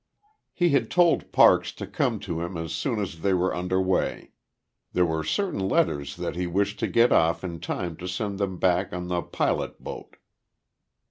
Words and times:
He 0.51 0.69
had 0.69 0.89
told 0.89 1.31
Parks 1.31 1.71
to 1.73 1.85
come 1.85 2.19
to 2.21 2.41
him 2.41 2.57
as 2.57 2.73
soon 2.73 2.99
as 2.99 3.21
they 3.21 3.35
were 3.35 3.53
under 3.53 3.79
way. 3.79 4.31
There 4.93 5.05
were 5.05 5.23
certain 5.23 5.59
letters 5.69 6.15
that 6.15 6.35
he 6.35 6.47
wished 6.47 6.79
to 6.79 6.87
get 6.87 7.11
off 7.11 7.43
in 7.43 7.59
time 7.59 7.95
to 7.97 8.07
send 8.07 8.39
them 8.39 8.57
back 8.57 8.93
on 8.93 9.09
the 9.09 9.21
pilot 9.21 9.83
boat. 9.83 10.15